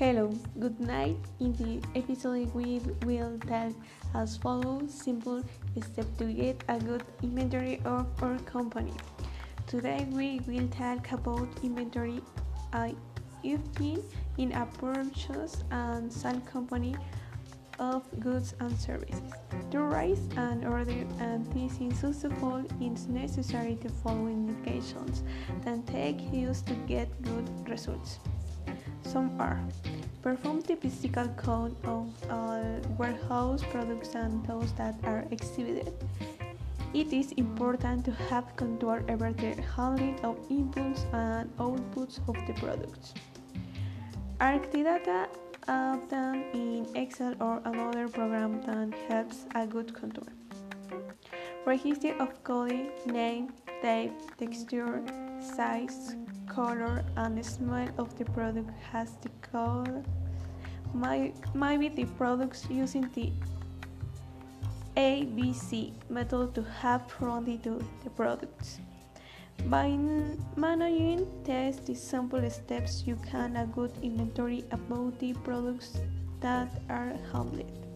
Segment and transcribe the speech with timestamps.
[0.00, 1.18] Hello, good night.
[1.40, 3.70] In the episode, we will tell
[4.14, 5.42] as follows simple
[5.82, 8.94] steps to get a good inventory of our company.
[9.66, 12.22] Today, we will talk about inventory.
[12.72, 12.92] Uh,
[13.44, 14.02] I've been
[14.38, 16.96] in a purchase and sale company
[17.78, 19.20] of goods and services.
[19.72, 25.24] To raise an order and this is successful, it's necessary to follow indications
[25.66, 28.18] that take use to get good results.
[29.02, 29.60] Some are
[30.22, 35.92] perform the physical count of all warehouse products and those that are exhibited.
[36.92, 42.52] It is important to have control over the handling of inputs and outputs of the
[42.54, 43.14] products.
[44.40, 45.28] Arc the data
[45.68, 50.26] of them in Excel or another program that helps a good control.
[51.64, 53.52] Register of code, name,
[53.82, 55.02] type, texture,
[55.40, 56.16] size,
[56.46, 60.04] color, and smell of the product has the code.
[61.54, 63.32] Maybe the products using the
[64.96, 68.80] ABC method to have fronted to the products.
[69.66, 69.96] By
[70.56, 76.00] managing test the simple steps, you can a good inventory about the products
[76.40, 77.89] that are handled.